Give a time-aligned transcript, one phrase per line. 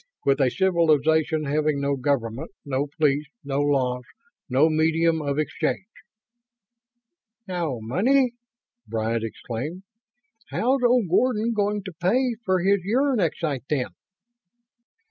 [0.25, 4.01] "With a civilization having no government, no police, no laws,
[4.49, 5.85] no medium of exchange..."
[7.47, 8.31] "No money?"
[8.87, 9.83] Bryant exclaimed.
[10.47, 13.89] "How's old Gordon going to pay for his uranexite, then?"